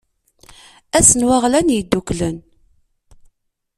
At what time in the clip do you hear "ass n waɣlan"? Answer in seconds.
0.97-1.73